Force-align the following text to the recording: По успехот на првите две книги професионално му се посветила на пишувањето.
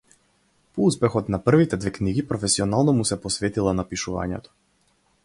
По 0.77 0.85
успехот 0.91 1.27
на 1.35 1.39
првите 1.49 1.79
две 1.83 1.93
книги 1.97 2.25
професионално 2.31 2.97
му 3.01 3.05
се 3.11 3.19
посветила 3.27 3.75
на 3.81 3.87
пишувањето. 3.93 4.57